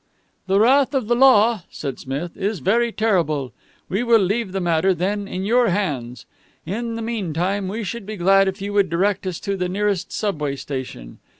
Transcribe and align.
"The 0.47 0.59
wrath 0.59 0.95
of 0.95 1.05
the 1.07 1.15
Law," 1.15 1.61
said 1.69 1.99
Smith, 1.99 2.35
"is 2.35 2.57
very 2.57 2.91
terrible. 2.91 3.53
We 3.87 4.01
will 4.01 4.19
leave 4.19 4.51
the 4.51 4.59
matter, 4.59 4.95
then, 4.95 5.27
in 5.27 5.45
your 5.45 5.67
hands. 5.69 6.25
In 6.65 6.95
the 6.95 7.03
meantime, 7.03 7.67
we 7.67 7.83
should 7.83 8.07
be 8.07 8.17
glad 8.17 8.47
if 8.47 8.63
you 8.63 8.73
would 8.73 8.89
direct 8.89 9.27
us 9.27 9.39
to 9.41 9.55
the 9.55 9.69
nearest 9.69 10.11
subway 10.11 10.55
station. 10.55 11.19